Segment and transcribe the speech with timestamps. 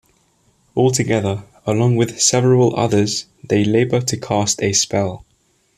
[0.73, 5.23] All together, along with several others, they labor to cast a spell.